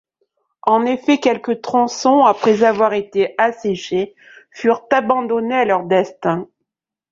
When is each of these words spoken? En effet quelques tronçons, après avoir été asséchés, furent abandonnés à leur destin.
En 0.63 0.87
effet 0.87 1.19
quelques 1.19 1.61
tronçons, 1.61 2.23
après 2.25 2.63
avoir 2.63 2.93
été 2.93 3.35
asséchés, 3.37 4.15
furent 4.49 4.87
abandonnés 4.89 5.53
à 5.57 5.65
leur 5.65 5.83
destin. 5.85 6.49